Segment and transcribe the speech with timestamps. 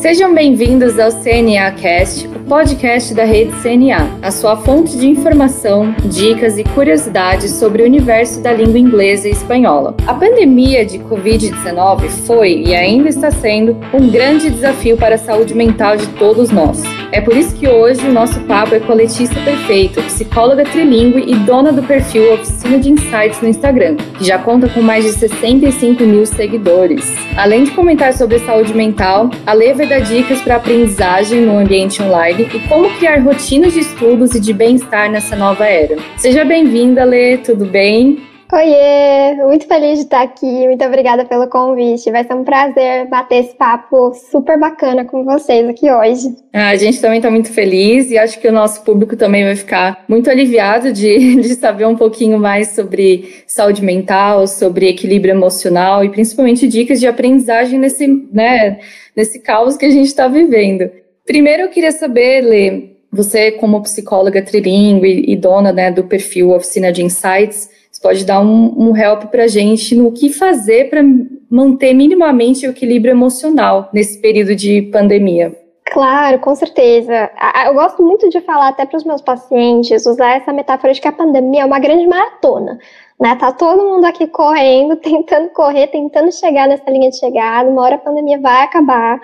[0.00, 5.94] Sejam bem-vindos ao CNA Cast, o podcast da rede CNA, a sua fonte de informação,
[6.06, 9.94] dicas e curiosidades sobre o universo da língua inglesa e espanhola.
[10.06, 15.52] A pandemia de Covid-19 foi e ainda está sendo um grande desafio para a saúde
[15.54, 16.82] mental de todos nós.
[17.12, 21.24] É por isso que hoje o nosso papo é com a Letícia Perfeito, psicóloga trilingue
[21.30, 25.12] e dona do perfil Oficina de Insights no Instagram, que já conta com mais de
[25.12, 27.04] 65 mil seguidores.
[27.36, 32.48] Além de comentar sobre saúde mental, a Lê dar dicas para aprendizagem no ambiente online
[32.54, 35.96] e como criar rotinas de estudos e de bem-estar nessa nova era.
[36.16, 38.29] Seja bem-vinda, Lê, tudo bem?
[38.52, 42.10] Oiê, muito feliz de estar aqui, muito obrigada pelo convite.
[42.10, 46.34] Vai ser um prazer bater esse papo super bacana com vocês aqui hoje.
[46.52, 49.54] Ah, a gente também está muito feliz e acho que o nosso público também vai
[49.54, 56.04] ficar muito aliviado de, de saber um pouquinho mais sobre saúde mental, sobre equilíbrio emocional
[56.04, 58.80] e principalmente dicas de aprendizagem nesse, né,
[59.14, 60.90] nesse caos que a gente está vivendo.
[61.24, 66.90] Primeiro eu queria saber, Lê, você como psicóloga trilingue e dona né, do perfil Oficina
[66.90, 67.68] de Insights,
[68.00, 71.02] você pode dar um, um help para a gente no que fazer para
[71.50, 75.54] manter minimamente o equilíbrio emocional nesse período de pandemia.
[75.84, 77.30] Claro, com certeza.
[77.66, 81.08] Eu gosto muito de falar até para os meus pacientes, usar essa metáfora de que
[81.08, 82.78] a pandemia é uma grande maratona.
[83.20, 83.36] Né?
[83.36, 87.68] Tá todo mundo aqui correndo, tentando correr, tentando chegar nessa linha de chegada.
[87.68, 89.20] Uma hora a pandemia vai acabar,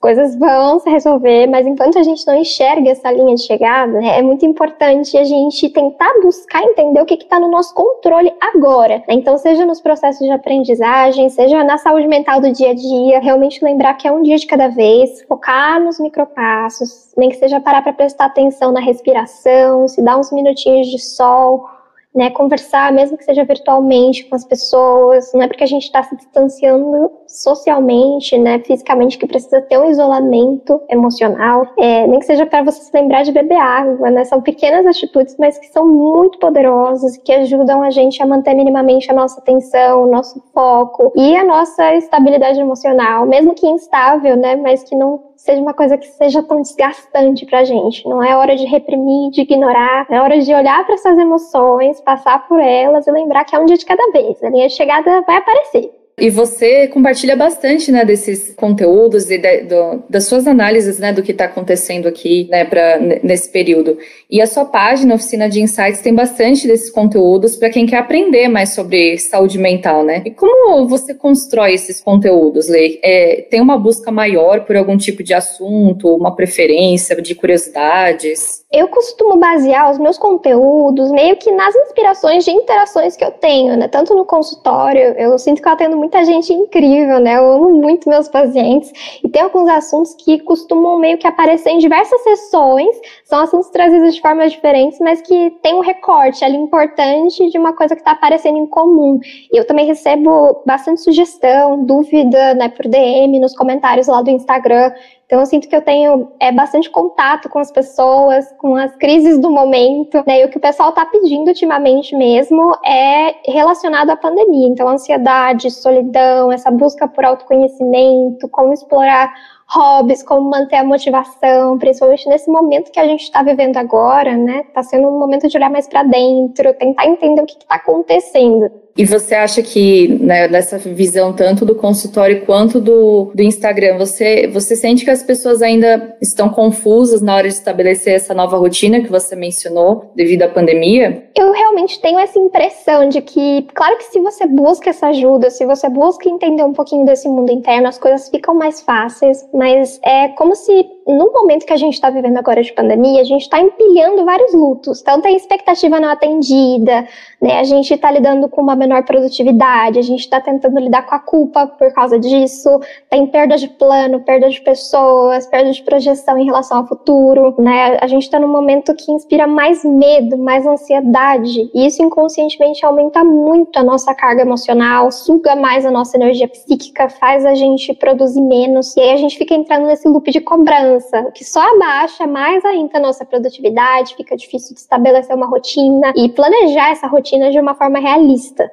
[0.00, 4.22] coisas vão se resolver, mas enquanto a gente não enxerga essa linha de chegada, é
[4.22, 9.02] muito importante a gente tentar buscar entender o que está no nosso controle agora.
[9.08, 13.64] Então, seja nos processos de aprendizagem, seja na saúde mental do dia a dia, realmente
[13.64, 17.82] lembrar que é um dia de cada vez, focar nos micropassos, nem que seja parar
[17.82, 21.77] para prestar atenção na respiração, se dar uns minutinhos de sol
[22.14, 26.02] né, conversar, mesmo que seja virtualmente com as pessoas, não é porque a gente está
[26.02, 32.46] se distanciando socialmente, né, fisicamente, que precisa ter um isolamento emocional, é, nem que seja
[32.46, 36.38] para você se lembrar de beber água, né, são pequenas atitudes, mas que são muito
[36.38, 41.36] poderosas que ajudam a gente a manter minimamente a nossa atenção, o nosso foco e
[41.36, 46.06] a nossa estabilidade emocional, mesmo que instável, né, mas que não seja uma coisa que
[46.06, 48.06] seja tão desgastante pra gente.
[48.06, 52.46] Não é hora de reprimir, de ignorar, é hora de olhar para essas emoções, passar
[52.48, 54.42] por elas e lembrar que é um dia de cada vez.
[54.42, 55.97] A linha de chegada vai aparecer.
[56.18, 61.22] E você compartilha bastante, né, desses conteúdos e de, do, das suas análises, né, do
[61.22, 63.96] que está acontecendo aqui, né, pra, nesse período.
[64.30, 68.48] E a sua página, Oficina de Insights, tem bastante desses conteúdos para quem quer aprender
[68.48, 70.22] mais sobre saúde mental, né?
[70.24, 73.00] E como você constrói esses conteúdos, Lei?
[73.02, 78.64] É, tem uma busca maior por algum tipo de assunto, uma preferência de curiosidades?
[78.70, 83.76] Eu costumo basear os meus conteúdos meio que nas inspirações de interações que eu tenho,
[83.76, 83.88] né?
[83.88, 87.36] Tanto no consultório, eu sinto que eu atendo muita gente incrível, né?
[87.36, 88.90] Eu amo muito meus pacientes
[89.22, 94.14] e tem alguns assuntos que costumam meio que aparecer em diversas sessões, são assuntos trazidos
[94.14, 98.12] de formas diferentes, mas que tem um recorte ali importante de uma coisa que está
[98.12, 99.20] aparecendo em comum.
[99.52, 104.90] E eu também recebo bastante sugestão, dúvida, né, por DM, nos comentários lá do Instagram.
[105.28, 109.38] Então, eu sinto que eu tenho é, bastante contato com as pessoas, com as crises
[109.38, 110.40] do momento, né?
[110.40, 114.66] E o que o pessoal está pedindo ultimamente mesmo é relacionado à pandemia.
[114.66, 119.30] Então, ansiedade, solidão, essa busca por autoconhecimento, como explorar
[119.68, 124.64] hobbies, como manter a motivação, principalmente nesse momento que a gente está vivendo agora, né?
[124.66, 128.70] Está sendo um momento de olhar mais para dentro, tentar entender o que está acontecendo.
[128.98, 134.48] E você acha que né, nessa visão tanto do consultório quanto do, do Instagram, você,
[134.48, 139.00] você sente que as pessoas ainda estão confusas na hora de estabelecer essa nova rotina
[139.00, 141.28] que você mencionou devido à pandemia?
[141.38, 145.64] Eu realmente tenho essa impressão de que, claro que se você busca essa ajuda, se
[145.64, 150.28] você busca entender um pouquinho desse mundo interno, as coisas ficam mais fáceis, mas é
[150.28, 153.58] como se no momento que a gente está vivendo agora de pandemia, a gente está
[153.58, 155.00] empilhando vários lutos.
[155.00, 157.08] Então tem expectativa não atendida,
[157.40, 157.58] né?
[157.58, 161.18] A gente está lidando com uma menor produtividade, a gente está tentando lidar com a
[161.18, 162.68] culpa por causa disso,
[163.08, 167.96] tem perda de plano, perda de pessoas, perda de projeção em relação ao futuro, né?
[168.02, 173.24] A gente está num momento que inspira mais medo, mais ansiedade, e isso inconscientemente aumenta
[173.24, 178.42] muito a nossa carga emocional, suga mais a nossa energia psíquica, faz a gente produzir
[178.42, 182.26] menos, e aí a gente fica entrando nesse loop de cobrança o que só abaixa
[182.26, 187.50] mais ainda a nossa produtividade, fica difícil de estabelecer uma rotina e planejar essa rotina
[187.50, 188.70] de uma forma realista.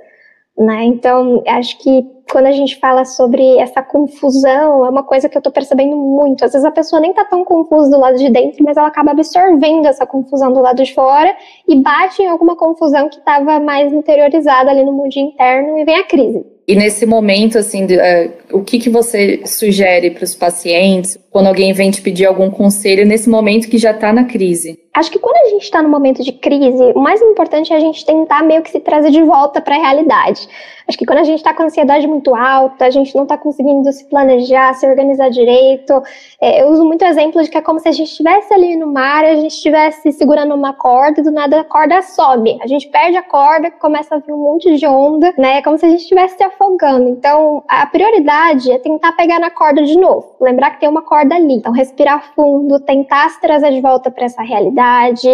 [0.58, 0.86] Né?
[0.86, 5.40] Então, acho que quando a gente fala sobre essa confusão, é uma coisa que eu
[5.40, 6.46] estou percebendo muito.
[6.46, 9.12] Às vezes a pessoa nem está tão confusa do lado de dentro, mas ela acaba
[9.12, 11.36] absorvendo essa confusão do lado de fora
[11.68, 15.98] e bate em alguma confusão que estava mais interiorizada ali no mundo interno e vem
[15.98, 16.55] a crise.
[16.68, 21.48] E nesse momento, assim, de, uh, o que, que você sugere para os pacientes quando
[21.48, 24.80] alguém vem te pedir algum conselho nesse momento que já está na crise?
[24.96, 27.80] Acho que quando a gente está no momento de crise, o mais importante é a
[27.82, 30.48] gente tentar meio que se trazer de volta para a realidade.
[30.88, 33.92] Acho que quando a gente está com ansiedade muito alta, a gente não está conseguindo
[33.92, 36.02] se planejar, se organizar direito.
[36.40, 38.88] É, eu uso muito exemplo de que é como se a gente estivesse ali no
[38.88, 42.58] mar, a gente estivesse segurando uma corda e do nada a corda sobe.
[42.62, 45.58] A gente perde a corda, começa a vir um monte de onda, né?
[45.58, 47.10] É como se a gente estivesse se afogando.
[47.10, 50.36] Então, a prioridade é tentar pegar na corda de novo.
[50.40, 51.56] Lembrar que tem uma corda ali.
[51.56, 54.85] Então, respirar fundo, tentar se trazer de volta para essa realidade,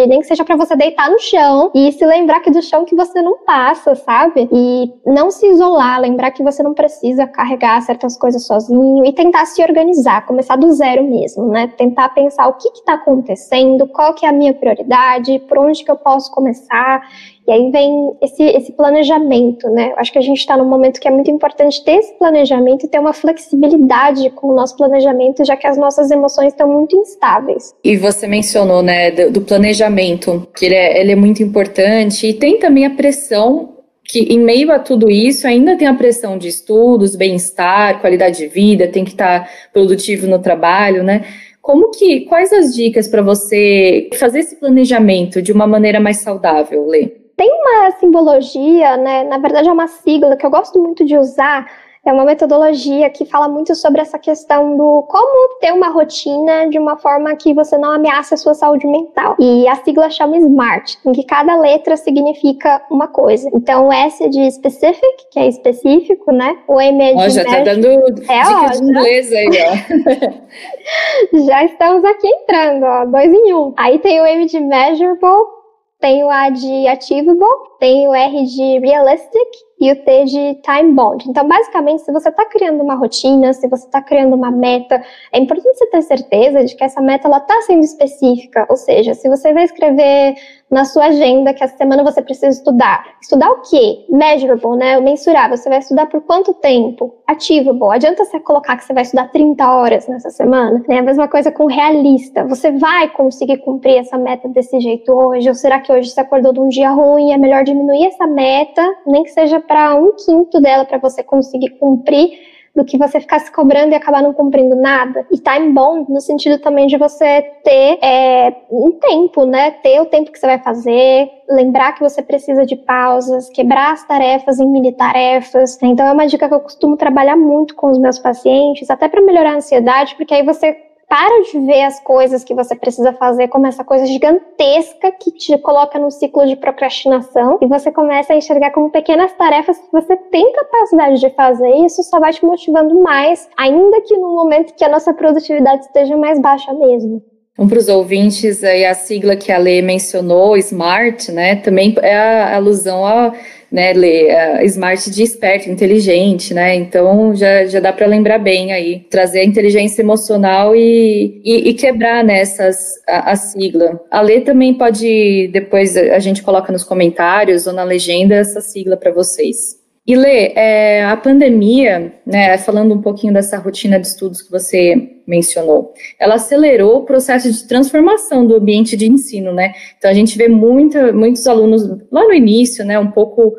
[0.08, 2.94] nem que seja para você deitar no chão e se lembrar que do chão que
[2.94, 4.48] você não passa, sabe?
[4.52, 9.46] E não se isolar, lembrar que você não precisa carregar certas coisas sozinho e tentar
[9.46, 11.68] se organizar, começar do zero mesmo, né?
[11.76, 15.90] Tentar pensar o que está acontecendo, qual que é a minha prioridade, por onde que
[15.90, 17.02] eu posso começar
[17.46, 19.92] e aí vem esse, esse planejamento, né?
[19.96, 22.88] Acho que a gente está num momento que é muito importante ter esse planejamento e
[22.88, 27.74] ter uma flexibilidade com o nosso planejamento, já que as nossas emoções estão muito instáveis.
[27.82, 32.58] E você mencionou, né, do, planejamento, que ele é, ele é muito importante, e tem
[32.58, 33.70] também a pressão
[34.04, 38.46] que em meio a tudo isso ainda tem a pressão de estudos, bem-estar, qualidade de
[38.46, 41.24] vida, tem que estar produtivo no trabalho, né?
[41.60, 46.86] Como que, quais as dicas para você fazer esse planejamento de uma maneira mais saudável,
[46.86, 47.21] Lê?
[47.42, 49.24] Tem uma simbologia, né?
[49.24, 51.68] Na verdade é uma sigla que eu gosto muito de usar,
[52.06, 56.78] é uma metodologia que fala muito sobre essa questão do como ter uma rotina de
[56.78, 59.34] uma forma que você não ameace a sua saúde mental.
[59.40, 63.50] E a sigla chama SMART, em que cada letra significa uma coisa.
[63.52, 66.56] Então, o S é de specific, que é específico, né?
[66.68, 67.24] O M é de.
[67.24, 71.38] Ó, já tá dando é, dicas ó, de inglês aí, ó.
[71.44, 73.74] já estamos aqui entrando, ó, dois em um.
[73.76, 75.61] Aí tem o M de measurable,
[76.02, 77.46] tem o A de achievable,
[77.78, 79.48] tem o R de realistic
[79.82, 81.28] e o T de time bond.
[81.28, 85.02] Então, basicamente, se você está criando uma rotina, se você está criando uma meta,
[85.32, 88.64] é importante você ter certeza de que essa meta está sendo específica.
[88.70, 90.36] Ou seja, se você vai escrever
[90.70, 94.06] na sua agenda que essa semana você precisa estudar, estudar o quê?
[94.08, 94.98] Measurable, né?
[95.00, 95.50] Mensurar.
[95.50, 97.12] Você vai estudar por quanto tempo?
[97.26, 97.92] Achievable.
[97.92, 100.82] Adianta você colocar que você vai estudar 30 horas nessa semana?
[100.88, 101.00] Né?
[101.00, 102.44] A mesma coisa com realista.
[102.44, 105.48] Você vai conseguir cumprir essa meta desse jeito hoje?
[105.48, 108.82] Ou será que hoje você acordou de um dia ruim é melhor diminuir essa meta,
[109.06, 113.38] nem que seja para um quinto dela para você conseguir cumprir do que você ficar
[113.38, 115.26] se cobrando e acabar não cumprindo nada.
[115.30, 119.70] E time bond no sentido também de você ter é, um tempo, né?
[119.70, 124.06] Ter o tempo que você vai fazer, lembrar que você precisa de pausas, quebrar as
[124.06, 125.78] tarefas em mini tarefas.
[125.82, 129.22] Então é uma dica que eu costumo trabalhar muito com os meus pacientes, até para
[129.22, 130.76] melhorar a ansiedade, porque aí você
[131.12, 135.58] para de ver as coisas que você precisa fazer como essa coisa gigantesca que te
[135.58, 140.16] coloca num ciclo de procrastinação e você começa a enxergar como pequenas tarefas que você
[140.16, 144.72] tem capacidade de fazer e isso só vai te motivando mais, ainda que no momento
[144.74, 147.22] que a nossa produtividade esteja mais baixa mesmo.
[147.52, 152.16] Então, para os ouvintes, aí a sigla que a Lê mencionou, SMART, né, também é
[152.16, 153.34] a alusão a
[153.72, 158.72] né, Lê, a Smart de esperto, inteligente, né, então já, já dá para lembrar bem
[158.72, 164.00] aí, trazer a inteligência emocional e, e, e quebrar nessas né, a, a, sigla.
[164.10, 168.96] A Lê também pode, depois a gente coloca nos comentários ou na legenda essa sigla
[168.96, 169.81] para vocês.
[170.04, 175.20] E Lê, é, a pandemia, né, falando um pouquinho dessa rotina de estudos que você
[175.26, 179.72] mencionou, ela acelerou o processo de transformação do ambiente de ensino, né?
[179.96, 183.54] Então a gente vê muita, muitos alunos lá no início, né, um pouco,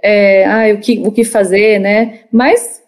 [0.00, 2.20] é, ah, o que, o que fazer, né?
[2.30, 2.80] Mas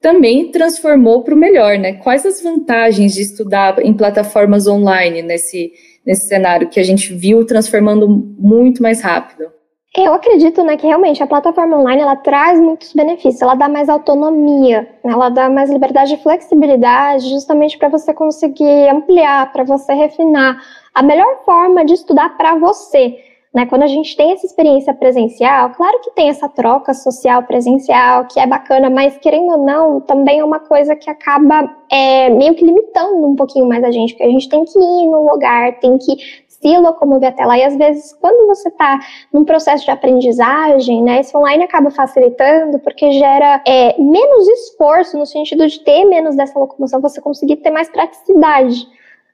[0.00, 1.94] também transformou para o melhor, né?
[1.94, 5.72] Quais as vantagens de estudar em plataformas online nesse,
[6.06, 9.55] nesse cenário que a gente viu transformando muito mais rápido?
[9.96, 13.88] Eu acredito né, que realmente a plataforma online ela traz muitos benefícios, ela dá mais
[13.88, 20.60] autonomia, ela dá mais liberdade e flexibilidade, justamente para você conseguir ampliar, para você refinar
[20.94, 23.18] a melhor forma de estudar para você.
[23.54, 23.64] Né?
[23.64, 28.38] Quando a gente tem essa experiência presencial, claro que tem essa troca social presencial, que
[28.38, 32.62] é bacana, mas querendo ou não, também é uma coisa que acaba é, meio que
[32.62, 35.96] limitando um pouquinho mais a gente, porque a gente tem que ir no lugar, tem
[35.96, 36.18] que
[36.60, 37.58] se locomover até lá.
[37.58, 38.98] E às vezes, quando você está
[39.32, 45.26] num processo de aprendizagem, né, esse online acaba facilitando porque gera é, menos esforço no
[45.26, 48.86] sentido de ter menos dessa locomoção, você conseguir ter mais praticidade.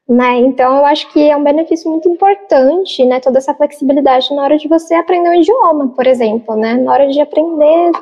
[0.09, 0.41] Né?
[0.41, 3.21] Então, eu acho que é um benefício muito importante, né?
[3.21, 6.75] Toda essa flexibilidade na hora de você aprender um idioma, por exemplo, né?
[6.75, 7.93] Na hora de aprender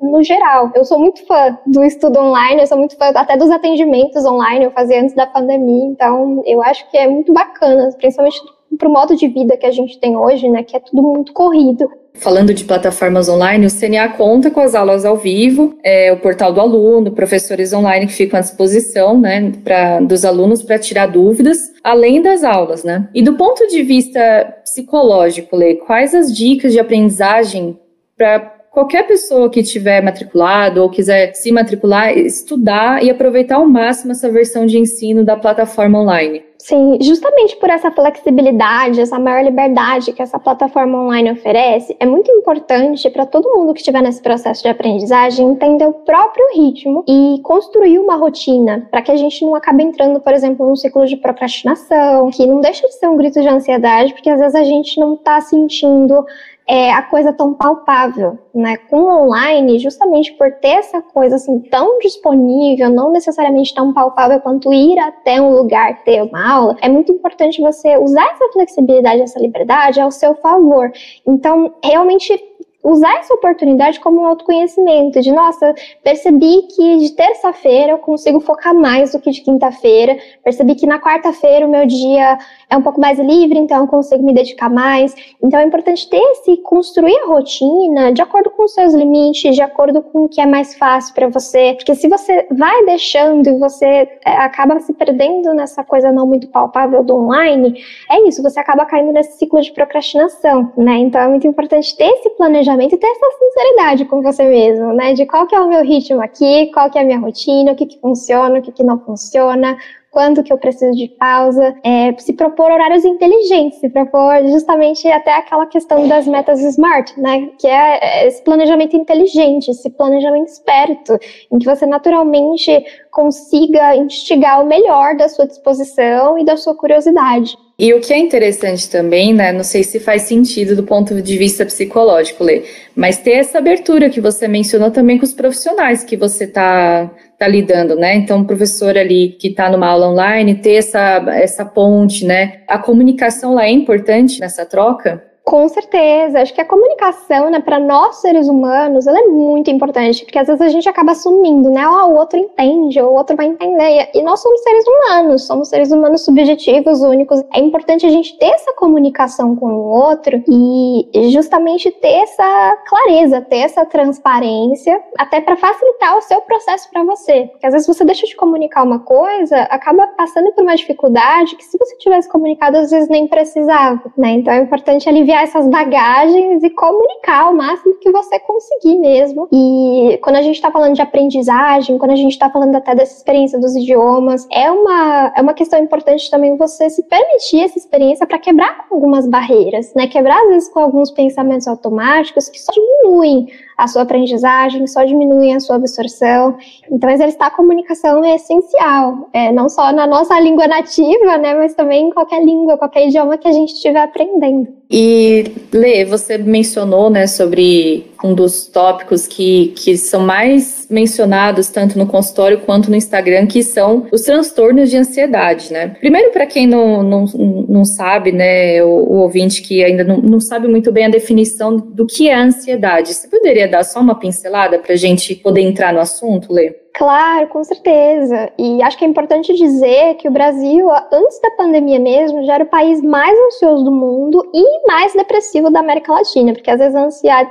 [0.00, 0.70] no geral.
[0.74, 4.64] Eu sou muito fã do estudo online, eu sou muito fã até dos atendimentos online,
[4.64, 8.40] eu fazia antes da pandemia, então eu acho que é muito bacana, principalmente
[8.78, 11.32] para o modo de vida que a gente tem hoje, né, que é tudo muito
[11.32, 11.88] corrido.
[12.14, 16.52] Falando de plataformas online, o CNA conta com as aulas ao vivo, é, o portal
[16.52, 21.72] do aluno, professores online que ficam à disposição né, pra, dos alunos para tirar dúvidas,
[21.82, 22.84] além das aulas.
[22.84, 23.08] Né?
[23.14, 24.20] E do ponto de vista
[24.64, 27.78] psicológico, Lê, quais as dicas de aprendizagem
[28.16, 34.12] para qualquer pessoa que tiver matriculado ou quiser se matricular, estudar e aproveitar ao máximo
[34.12, 36.44] essa versão de ensino da plataforma online.
[36.58, 42.30] Sim, justamente por essa flexibilidade, essa maior liberdade que essa plataforma online oferece, é muito
[42.30, 47.40] importante para todo mundo que estiver nesse processo de aprendizagem entender o próprio ritmo e
[47.42, 51.16] construir uma rotina para que a gente não acabe entrando, por exemplo, num ciclo de
[51.16, 55.00] procrastinação, que não deixa de ser um grito de ansiedade, porque às vezes a gente
[55.00, 56.26] não está sentindo
[56.70, 58.76] é, a coisa tão palpável, né?
[58.76, 64.72] Com online, justamente por ter essa coisa assim tão disponível, não necessariamente tão palpável quanto
[64.72, 69.40] ir até um lugar ter uma aula, é muito importante você usar essa flexibilidade, essa
[69.40, 70.92] liberdade ao seu favor.
[71.26, 72.40] Então, realmente
[72.82, 78.74] usar essa oportunidade como um autoconhecimento, de nossa, percebi que de terça-feira eu consigo focar
[78.74, 83.00] mais do que de quinta-feira, percebi que na quarta-feira o meu dia é um pouco
[83.00, 85.14] mais livre, então eu consigo me dedicar mais.
[85.42, 89.62] Então é importante ter esse construir a rotina de acordo com os seus limites, de
[89.62, 93.58] acordo com o que é mais fácil para você, porque se você vai deixando e
[93.58, 98.58] você é, acaba se perdendo nessa coisa não muito palpável do online, é isso, você
[98.58, 100.98] acaba caindo nesse ciclo de procrastinação, né?
[100.98, 105.12] Então é muito importante ter esse planejamento e ter essa sinceridade com você mesmo, né?
[105.12, 107.76] De qual que é o meu ritmo aqui, qual que é a minha rotina, o
[107.76, 109.76] que que funciona, o que que não funciona,
[110.10, 115.32] quando que eu preciso de pausa, é, se propor horários inteligentes, se propor justamente até
[115.36, 121.16] aquela questão das metas smart, né, que é esse planejamento inteligente, esse planejamento esperto,
[121.52, 127.56] em que você naturalmente consiga instigar o melhor da sua disposição e da sua curiosidade.
[127.82, 129.52] E o que é interessante também, né?
[129.52, 134.10] Não sei se faz sentido do ponto de vista psicológico, Lê, mas ter essa abertura
[134.10, 138.16] que você mencionou também com os profissionais que você está tá lidando, né?
[138.16, 142.60] Então, o professor ali que está numa aula online, ter essa, essa ponte, né?
[142.68, 145.29] A comunicação lá é importante nessa troca?
[145.42, 150.24] Com certeza, acho que a comunicação, né, para nós seres humanos, ela é muito importante,
[150.24, 153.46] porque às vezes a gente acaba assumindo, né, oh, o outro entende, o outro vai
[153.46, 157.42] entender, e nós somos seres humanos, somos seres humanos subjetivos, únicos.
[157.52, 163.40] É importante a gente ter essa comunicação com o outro e justamente ter essa clareza,
[163.40, 167.48] ter essa transparência, até para facilitar o seu processo para você.
[167.50, 171.64] Porque às vezes você deixa de comunicar uma coisa, acaba passando por uma dificuldade que
[171.64, 174.32] se você tivesse comunicado, às vezes nem precisava, né?
[174.32, 179.48] Então é importante aliviar essas bagagens e comunicar o máximo que você conseguir mesmo.
[179.52, 183.16] E quando a gente está falando de aprendizagem, quando a gente está falando até dessa
[183.16, 188.26] experiência dos idiomas, é uma, é uma questão importante também você se permitir essa experiência
[188.26, 190.06] para quebrar algumas barreiras, né?
[190.06, 195.54] Quebrar às vezes com alguns pensamentos automáticos que só diminuem a sua aprendizagem, só diminuem
[195.54, 196.56] a sua absorção.
[196.90, 201.74] Então, exercitar a comunicação é essencial, é, não só na nossa língua nativa, né, mas
[201.74, 204.68] também em qualquer língua, qualquer idioma que a gente estiver aprendendo.
[204.90, 211.98] E, Lê, você mencionou, né, sobre um dos tópicos que, que são mais mencionados tanto
[211.98, 215.88] no consultório quanto no Instagram, que são os transtornos de ansiedade, né?
[216.00, 220.40] Primeiro, para quem não, não, não sabe, né, o, o ouvinte que ainda não, não
[220.40, 224.78] sabe muito bem a definição do que é ansiedade, você poderia dar só uma pincelada
[224.78, 226.74] para a gente poder entrar no assunto, Lê?
[227.00, 228.52] Claro, com certeza.
[228.58, 232.64] E acho que é importante dizer que o Brasil, antes da pandemia mesmo, já era
[232.64, 236.94] o país mais ansioso do mundo e mais depressivo da América Latina, porque às vezes
[236.94, 237.08] a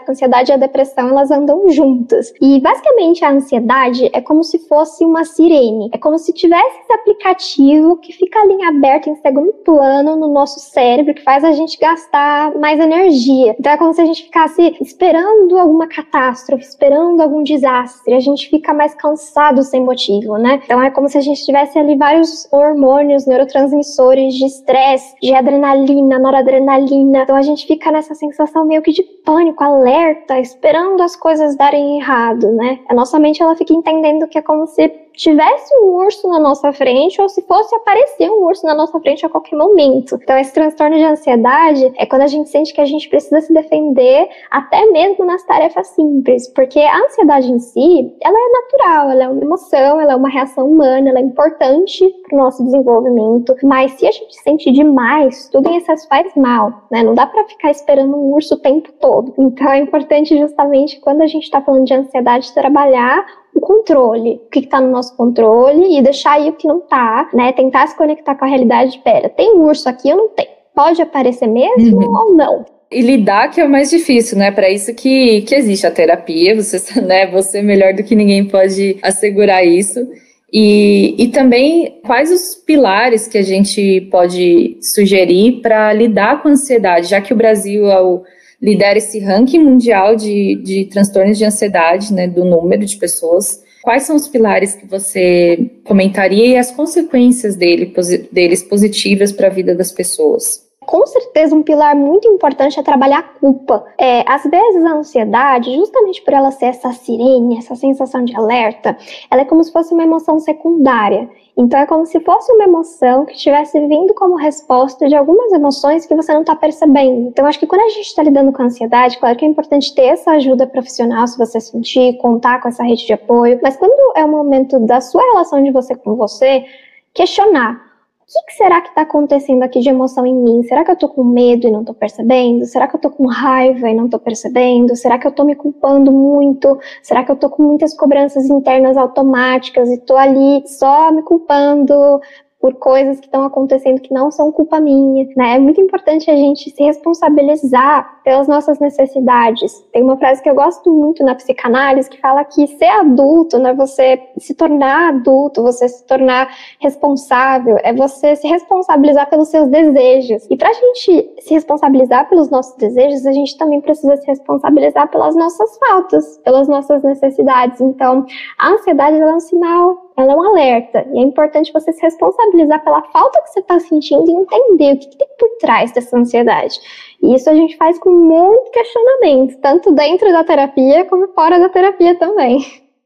[0.07, 2.31] ansiedade e a depressão elas andam juntas.
[2.39, 6.93] E basicamente a ansiedade é como se fosse uma sirene, é como se tivesse esse
[6.93, 11.75] aplicativo que fica ali aberto em segundo plano no nosso cérebro, que faz a gente
[11.79, 13.55] gastar mais energia.
[13.59, 18.47] Então é como se a gente ficasse esperando alguma catástrofe, esperando algum desastre, a gente
[18.47, 20.61] fica mais cansado sem motivo, né?
[20.63, 26.19] Então é como se a gente tivesse ali vários hormônios, neurotransmissores de estresse, de adrenalina,
[26.19, 27.23] noradrenalina.
[27.23, 31.99] Então a gente fica nessa sensação meio que de pânico, alerta, esperando as coisas darem
[31.99, 32.79] errado, né?
[32.89, 36.71] A nossa mente ela fica entendendo que é como se tivesse um urso na nossa
[36.71, 40.17] frente ou se fosse aparecer um urso na nossa frente a qualquer momento.
[40.21, 43.53] Então, esse transtorno de ansiedade é quando a gente sente que a gente precisa se
[43.53, 49.23] defender até mesmo nas tarefas simples, porque a ansiedade em si, ela é natural, ela
[49.25, 53.53] é uma emoção, ela é uma reação humana, ela é importante para o nosso desenvolvimento,
[53.63, 57.03] mas se a gente sente demais, tudo em excesso faz mal, né?
[57.03, 59.33] Não dá para ficar esperando um urso o tempo todo.
[59.37, 64.49] Então, é importante justamente quando a gente está falando de ansiedade trabalhar o controle, o
[64.49, 67.51] que está no nosso controle e deixar aí o que não está, né?
[67.51, 68.99] Tentar se conectar com a realidade.
[69.03, 70.59] Pera, tem um urso aqui ou não tem?
[70.79, 72.15] pode aparecer mesmo uhum.
[72.15, 72.65] ou não?
[72.89, 74.49] E lidar que é o mais difícil, né?
[74.49, 77.27] Para isso que, que existe a terapia, você, né?
[77.27, 80.07] Você melhor do que ninguém pode assegurar isso.
[80.51, 86.51] E, e também quais os pilares que a gente pode sugerir para lidar com a
[86.51, 88.23] ansiedade, já que o Brasil é o,
[88.61, 93.63] lidera esse ranking mundial de, de transtornos de ansiedade, né, do número de pessoas.
[93.81, 97.93] Quais são os pilares que você comentaria e as consequências dele,
[98.31, 100.68] deles positivas para a vida das pessoas?
[100.89, 103.85] Com certeza um pilar muito importante é trabalhar a culpa.
[103.95, 108.97] É, às vezes a ansiedade, justamente por ela ser essa sirene, essa sensação de alerta,
[109.29, 111.29] ela é como se fosse uma emoção secundária.
[111.55, 116.07] Então é como se fosse uma emoção que estivesse vindo como resposta de algumas emoções
[116.07, 117.27] que você não está percebendo.
[117.27, 119.93] Então acho que quando a gente está lidando com a ansiedade, claro que é importante
[119.93, 124.17] ter essa ajuda profissional se você sentir, contar com essa rede de apoio, mas quando
[124.17, 126.65] é o momento da sua relação de você com você,
[127.13, 127.88] questionar
[128.29, 130.61] que, que será que está acontecendo aqui de emoção em mim?
[130.63, 132.65] Será que eu estou com medo e não estou percebendo?
[132.65, 134.95] Será que eu estou com raiva e não estou percebendo?
[134.95, 136.79] Será que eu estou me culpando muito?
[137.01, 142.21] Será que eu estou com muitas cobranças internas automáticas e estou ali só me culpando
[142.59, 145.55] por coisas que estão acontecendo que não são culpa minha, né?
[145.55, 149.81] É muito importante a gente se responsabilizar pelas nossas necessidades.
[149.93, 153.73] Tem uma frase que eu gosto muito na psicanálise que fala que ser adulto, né,
[153.73, 156.49] você se tornar adulto, você se tornar
[156.79, 160.45] responsável, é você se responsabilizar pelos seus desejos.
[160.49, 165.09] E para a gente se responsabilizar pelos nossos desejos, a gente também precisa se responsabilizar
[165.09, 167.79] pelas nossas faltas, pelas nossas necessidades.
[167.79, 168.25] Então,
[168.57, 171.05] a ansiedade é um sinal ela é um alerta.
[171.13, 174.99] E é importante você se responsabilizar pela falta que você está sentindo e entender o
[174.99, 176.79] que, que, tem por trás dessa ansiedade.
[177.21, 181.69] E isso a gente faz com muito questionamento, tanto dentro da terapia como fora da
[181.69, 182.59] terapia também.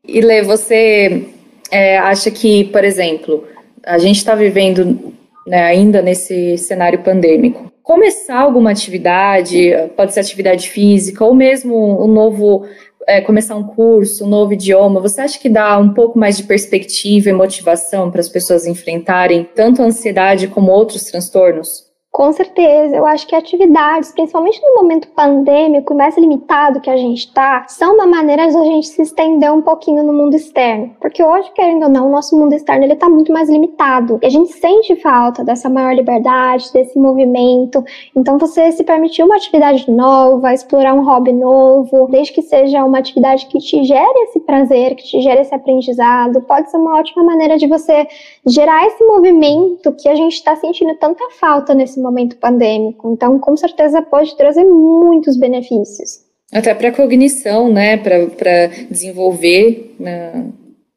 [0.06, 1.26] E Lê, você
[1.72, 3.46] é, acha que, por exemplo,
[3.86, 5.14] a gente está vivendo
[5.46, 7.72] né, ainda nesse cenário pandêmico.
[7.82, 12.66] Começar alguma atividade, pode ser atividade física, ou mesmo um novo
[13.08, 16.44] é, começar um curso, um novo idioma, você acha que dá um pouco mais de
[16.44, 21.93] perspectiva e motivação para as pessoas enfrentarem tanto a ansiedade como outros transtornos?
[22.14, 27.26] Com certeza, eu acho que atividades, principalmente no momento pandêmico mais limitado que a gente
[27.26, 30.96] está, são uma maneira de a gente se estender um pouquinho no mundo externo.
[31.02, 34.20] Porque hoje, querendo ou não, o nosso mundo externo ele está muito mais limitado.
[34.22, 37.84] E a gente sente falta dessa maior liberdade, desse movimento.
[38.16, 43.00] Então, você se permitir uma atividade nova, explorar um hobby novo, desde que seja uma
[43.00, 47.24] atividade que te gere esse prazer, que te gere esse aprendizado, pode ser uma ótima
[47.24, 48.08] maneira de você
[48.46, 53.12] gerar esse movimento que a gente está sentindo tanta falta nesse momento pandêmico.
[53.14, 56.20] Então, com certeza, pode trazer muitos benefícios.
[56.52, 57.98] Até para a cognição, né?
[57.98, 60.46] Para desenvolver né,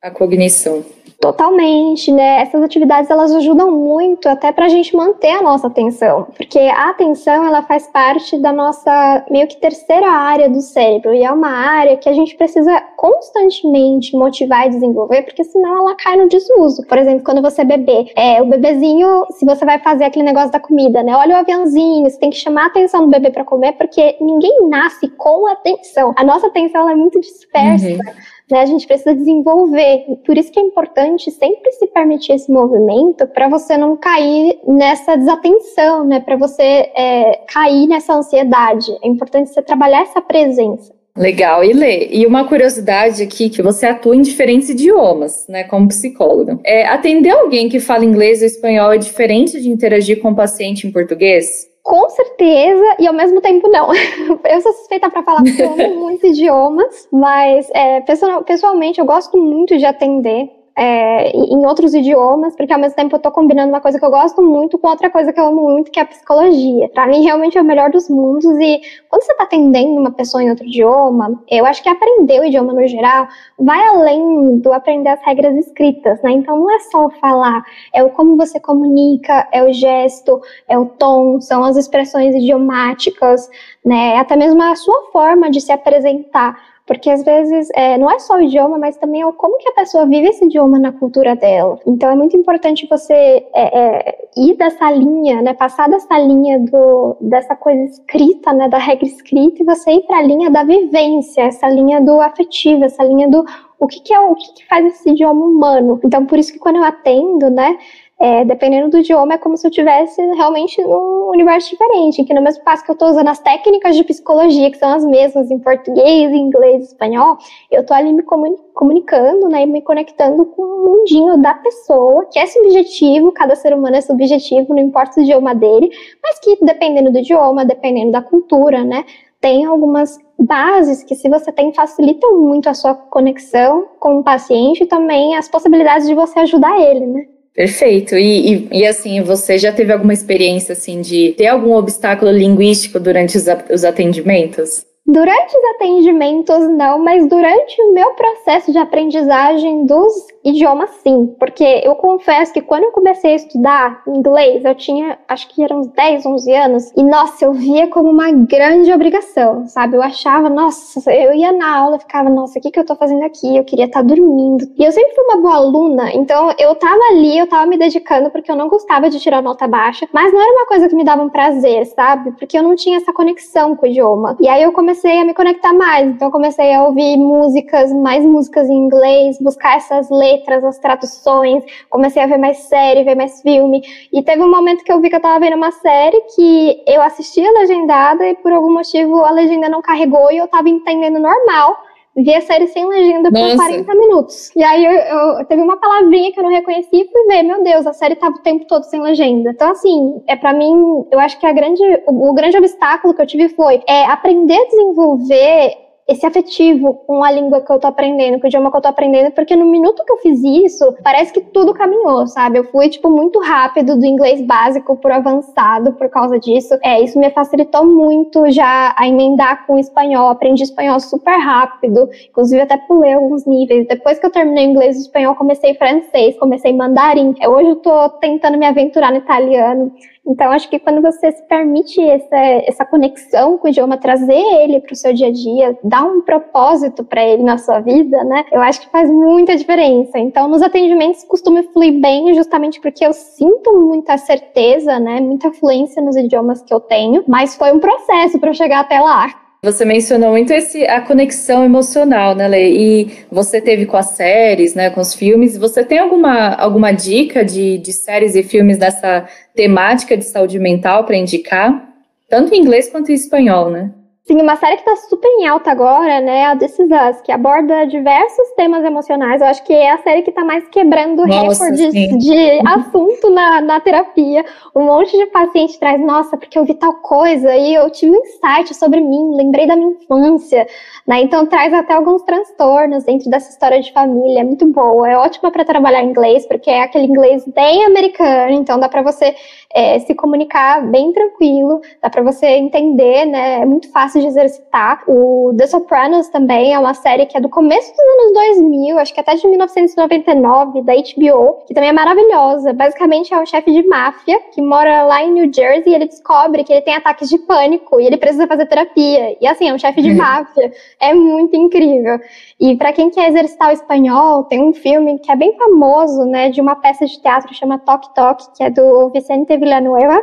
[0.03, 0.85] a cognição.
[1.21, 2.43] Totalmente, né?
[2.43, 6.91] Essas atividades elas ajudam muito até para a gente manter a nossa atenção, porque a
[6.91, 11.49] atenção ela faz parte da nossa meio que terceira área do cérebro e é uma
[11.49, 16.87] área que a gente precisa constantemente motivar e desenvolver, porque senão ela cai no desuso.
[16.87, 20.53] Por exemplo, quando você é bebê, é, o bebezinho, se você vai fazer aquele negócio
[20.53, 21.17] da comida, né?
[21.17, 24.69] Olha o aviãozinho, você tem que chamar a atenção do bebê para comer, porque ninguém
[24.69, 26.13] nasce com atenção.
[26.17, 27.89] A nossa atenção é muito dispersa.
[27.89, 30.05] Uhum né, a gente precisa desenvolver.
[30.09, 34.59] E por isso que é importante sempre se permitir esse movimento para você não cair
[34.67, 38.91] nessa desatenção, né, para você é, cair nessa ansiedade.
[39.03, 40.95] É importante você trabalhar essa presença.
[41.17, 45.89] Legal, e Lê, e uma curiosidade aqui, que você atua em diferentes idiomas, né, como
[45.89, 46.61] psicóloga.
[46.63, 50.87] É, atender alguém que fala inglês ou espanhol é diferente de interagir com um paciente
[50.87, 51.67] em português?
[51.87, 53.91] Com certeza, e ao mesmo tempo não.
[54.45, 58.01] Eu sou suspeita para falar porque eu amo muitos idiomas, mas é,
[58.45, 63.17] pessoalmente eu gosto muito de atender é, em outros idiomas, porque ao mesmo tempo eu
[63.17, 65.91] estou combinando uma coisa que eu gosto muito com outra coisa que eu amo muito,
[65.91, 66.89] que é a psicologia.
[66.91, 68.45] Para mim, realmente é o melhor dos mundos.
[68.61, 72.45] E quando você está atendendo uma pessoa em outro idioma, eu acho que aprender o
[72.45, 73.27] idioma no geral
[73.59, 76.33] vai além do aprender as regras escritas, né?
[76.33, 80.85] Então não é só falar, é o como você comunica, é o gesto, é o
[80.85, 83.49] tom, são as expressões idiomáticas,
[83.83, 84.19] né?
[84.19, 88.37] Até mesmo a sua forma de se apresentar porque às vezes é, não é só
[88.37, 91.79] o idioma, mas também é como que a pessoa vive esse idioma na cultura dela.
[91.85, 97.17] Então é muito importante você é, é, ir dessa linha, né, passar dessa linha do,
[97.21, 101.43] dessa coisa escrita, né, da regra escrita, e você ir para a linha da vivência,
[101.43, 103.45] essa linha do afetivo, essa linha do
[103.79, 106.01] o que, que é o que, que faz esse idioma humano.
[106.05, 107.77] Então por isso que quando eu atendo, né,
[108.19, 112.41] é, dependendo do idioma, é como se eu tivesse realmente num universo diferente, que no
[112.41, 115.59] mesmo passo que eu estou usando as técnicas de psicologia, que são as mesmas em
[115.59, 117.37] português, inglês, espanhol,
[117.71, 122.47] eu estou ali me comunicando, né, me conectando com o mundinho da pessoa, que é
[122.47, 125.91] subjetivo, cada ser humano é subjetivo, não importa o idioma dele,
[126.23, 129.05] mas que dependendo do idioma, dependendo da cultura, né,
[129.43, 134.85] tem algumas bases que, se você tem, facilitam muito a sua conexão com o paciente
[134.85, 137.36] e também as possibilidades de você ajudar ele, né?
[137.57, 138.15] Perfeito.
[138.17, 143.01] E, e, e, assim, você já teve alguma experiência assim de ter algum obstáculo linguístico
[143.01, 144.85] durante os, os atendimentos?
[145.09, 150.13] Durante os atendimentos, não, mas durante o meu processo de aprendizagem dos
[150.45, 151.33] idiomas, sim.
[151.39, 155.79] Porque eu confesso que quando eu comecei a estudar inglês, eu tinha, acho que eram
[155.79, 159.97] uns 10, 11 anos, e nossa, eu via como uma grande obrigação, sabe?
[159.97, 163.25] Eu achava, nossa, eu ia na aula ficava, nossa, o que, que eu tô fazendo
[163.25, 163.57] aqui?
[163.57, 164.69] Eu queria estar tá dormindo.
[164.77, 168.29] E eu sempre fui uma boa aluna, então eu tava ali, eu tava me dedicando
[168.31, 171.05] porque eu não gostava de tirar nota baixa, mas não era uma coisa que me
[171.05, 172.33] dava um prazer, sabe?
[172.33, 174.37] Porque eu não tinha essa conexão com o idioma.
[174.41, 176.09] E aí eu comecei comecei a me conectar mais.
[176.09, 181.65] Então, comecei a ouvir músicas, mais músicas em inglês, buscar essas letras, as traduções.
[181.91, 183.83] Comecei a ver mais série, ver mais filme.
[184.11, 187.03] E teve um momento que eu vi que eu tava vendo uma série que eu
[187.03, 191.77] assistia legendada e por algum motivo a legenda não carregou e eu tava entendendo normal
[192.17, 193.57] vi a série sem legenda por Nossa.
[193.57, 194.51] 40 minutos.
[194.57, 197.63] E aí eu, eu, teve uma palavrinha que eu não reconheci e fui ver, meu
[197.63, 199.51] Deus, a série tava o tempo todo sem legenda.
[199.51, 203.23] Então, assim, é para mim, eu acho que a grande, o, o grande obstáculo que
[203.23, 207.89] eu tive foi é, aprender a desenvolver esse afetivo com a língua que eu tô
[207.89, 210.95] aprendendo, com o idioma que eu tô aprendendo, porque no minuto que eu fiz isso,
[211.03, 212.59] parece que tudo caminhou, sabe?
[212.59, 216.79] Eu fui, tipo, muito rápido do inglês básico pro avançado por causa disso.
[216.83, 220.29] É, isso me facilitou muito já a emendar com o espanhol.
[220.29, 223.89] Aprendi espanhol super rápido, inclusive até pulei alguns níveis.
[223.89, 227.35] Depois que eu terminei o inglês e espanhol, comecei francês, comecei mandarim.
[227.41, 229.93] É, hoje eu tô tentando me aventurar no italiano.
[230.27, 234.81] Então, acho que quando você se permite essa, essa conexão com o idioma, trazer ele
[234.81, 238.45] para o seu dia a dia, dar um propósito para ele na sua vida, né?
[238.51, 240.19] Eu acho que faz muita diferença.
[240.19, 245.21] Então, nos atendimentos costuma fluir bem, justamente porque eu sinto muita certeza, né?
[245.21, 249.46] Muita fluência nos idiomas que eu tenho, mas foi um processo para chegar até lá.
[249.63, 252.71] Você mencionou muito esse, a conexão emocional, né, Lê?
[252.71, 255.57] E você teve com as séries, né, com os filmes.
[255.57, 261.05] Você tem alguma, alguma dica de, de séries e filmes dessa temática de saúde mental
[261.05, 261.95] para indicar?
[262.29, 263.93] Tanto em inglês quanto em espanhol, né?
[264.27, 267.31] Sim, uma série que está super em alta agora, né, a This Is Us, que
[267.31, 269.41] aborda diversos temas emocionais.
[269.41, 272.19] Eu acho que é a série que está mais quebrando Nossa, recordes sim.
[272.19, 274.45] de assunto na, na terapia.
[274.75, 278.21] Um monte de paciente traz, nossa, porque eu vi tal coisa e eu tive um
[278.21, 280.67] insight sobre mim, lembrei da minha infância,
[281.07, 281.23] né?
[281.23, 284.41] Então traz até alguns transtornos dentro dessa história de família.
[284.41, 288.81] É muito boa, é ótima para trabalhar inglês, porque é aquele inglês bem americano, então
[288.81, 289.37] dá para você
[289.73, 293.61] é, se comunicar bem tranquilo, dá para você entender, né?
[293.61, 295.03] É muito fácil de exercitar.
[295.07, 299.13] O The Sopranos também é uma série que é do começo dos anos 2000, acho
[299.13, 302.73] que até de 1999, da HBO, que também é maravilhosa.
[302.73, 306.65] Basicamente é um chefe de máfia que mora lá em New Jersey e ele descobre
[306.65, 309.37] que ele tem ataques de pânico e ele precisa fazer terapia.
[309.41, 310.17] E assim, é um chefe de uhum.
[310.17, 310.73] máfia.
[311.01, 312.19] É muito incrível.
[312.61, 316.49] E para quem quer exercitar o espanhol, tem um filme que é bem famoso, né,
[316.51, 320.23] de uma peça de teatro chama Toque Toque, que é do Vicente Villanueva,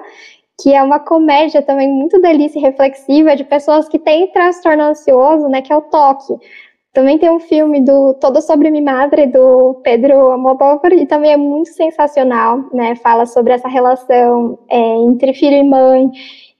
[0.61, 5.47] que é uma comédia também muito delícia e reflexiva de pessoas que têm transtorno ansioso,
[5.47, 6.33] né, que é o toque.
[6.93, 11.37] Também tem um filme do Todo Sobre Mi Madre, do Pedro Almodóvar, e também é
[11.37, 16.11] muito sensacional, né, fala sobre essa relação é, entre filho e mãe,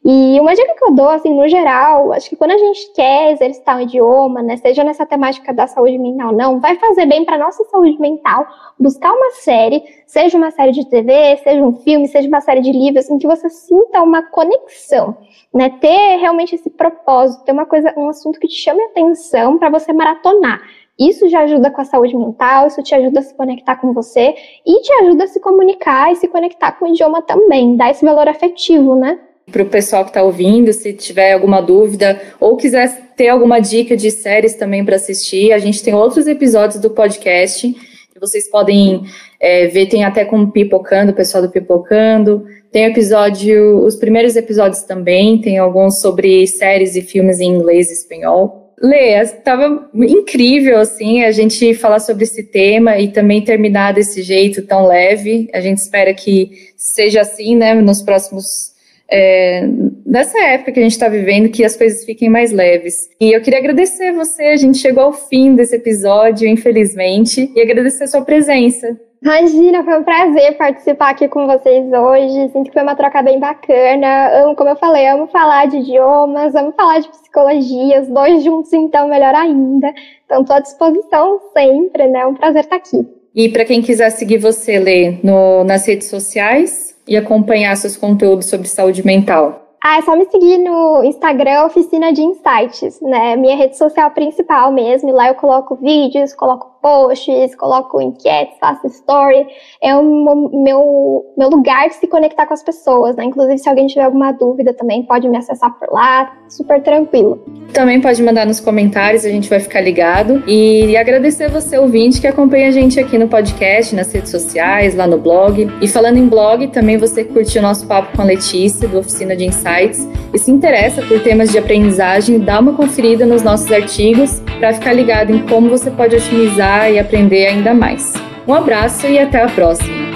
[0.06, 3.32] e uma dica que eu dou, assim, no geral, acho que quando a gente quer
[3.32, 7.38] exercitar um idioma, né, seja nessa temática da saúde mental, não, vai fazer bem para
[7.38, 8.46] nossa saúde mental
[8.78, 12.74] buscar uma série, seja uma série de TV, seja um filme, seja uma série de
[12.74, 15.16] livros, em que você sinta uma conexão,
[15.54, 19.58] né, ter realmente esse propósito, ter uma coisa, um assunto que te chame a atenção
[19.58, 20.62] para você maratonar.
[21.00, 24.36] Isso já ajuda com a saúde mental, isso te ajuda a se conectar com você
[24.66, 28.04] e te ajuda a se comunicar e se conectar com o idioma também, dá esse
[28.04, 29.18] valor afetivo, né?
[29.51, 33.95] Para o pessoal que está ouvindo, se tiver alguma dúvida ou quiser ter alguma dica
[33.95, 37.71] de séries também para assistir, a gente tem outros episódios do podcast
[38.13, 39.03] que vocês podem
[39.39, 42.45] é, ver, tem até com Pipocando, o pessoal do Pipocando.
[42.71, 47.93] Tem episódio, os primeiros episódios também, tem alguns sobre séries e filmes em inglês e
[47.93, 48.73] espanhol.
[48.82, 54.62] Lê, estava incrível, assim, a gente falar sobre esse tema e também terminar desse jeito
[54.63, 55.49] tão leve.
[55.53, 58.73] A gente espera que seja assim, né, nos próximos
[59.10, 59.68] é,
[60.06, 63.10] nessa época que a gente está vivendo, que as coisas fiquem mais leves.
[63.20, 68.06] E eu queria agradecer você, a gente chegou ao fim desse episódio, infelizmente, e agradecer
[68.06, 68.98] a sua presença.
[69.22, 72.52] Imagina, foi um prazer participar aqui com vocês hoje.
[72.52, 74.44] Sinto que foi uma troca bem bacana.
[74.44, 78.74] Amo, como eu falei, amo falar de idiomas, amo falar de psicologia, os dois juntos,
[78.74, 79.94] então, melhor ainda.
[80.26, 82.20] Então, estou à disposição sempre, né?
[82.20, 83.08] É um prazer estar aqui.
[83.34, 88.48] E para quem quiser seguir você, Lê, no, nas redes sociais e acompanhar seus conteúdos
[88.48, 89.62] sobre saúde mental.
[89.86, 93.36] Ah, é só me seguir no Instagram, Oficina de Insights, né?
[93.36, 95.12] Minha rede social principal mesmo.
[95.12, 99.46] Lá eu coloco vídeos, coloco posts, coloco enquetes, faço story.
[99.82, 103.26] É o meu, meu lugar de se conectar com as pessoas, né?
[103.26, 107.43] Inclusive, se alguém tiver alguma dúvida também, pode me acessar por lá, super tranquilo.
[107.74, 110.43] Também pode mandar nos comentários, a gente vai ficar ligado.
[110.48, 115.08] E agradecer você, ouvinte, que acompanha a gente aqui no podcast, nas redes sociais, lá
[115.08, 115.69] no blog.
[115.82, 119.36] E falando em blog, também você curtiu o nosso papo com a Letícia, do Oficina
[119.36, 124.42] de Insights, e se interessa por temas de aprendizagem, dá uma conferida nos nossos artigos
[124.60, 128.14] para ficar ligado em como você pode otimizar e aprender ainda mais.
[128.48, 130.12] Um abraço e até a próxima!